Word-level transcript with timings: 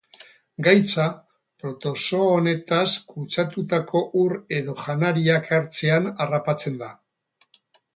Gaitza 0.67 1.03
protozoo 1.65 2.23
honetaz 2.37 2.89
kutsatutako 3.13 4.03
ur 4.25 4.37
edo 4.61 4.79
janariak 4.89 5.57
hartzean 5.61 6.13
harrapatzen 6.15 6.87
da. 6.87 6.95